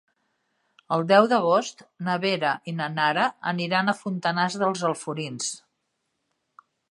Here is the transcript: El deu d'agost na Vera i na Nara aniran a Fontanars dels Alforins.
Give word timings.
El 0.95 1.03
deu 1.09 1.27
d'agost 1.33 1.83
na 2.07 2.15
Vera 2.23 2.53
i 2.71 2.73
na 2.79 2.87
Nara 2.95 3.27
aniran 3.53 3.93
a 3.93 3.97
Fontanars 3.99 4.57
dels 4.63 4.83
Alforins. 4.91 5.51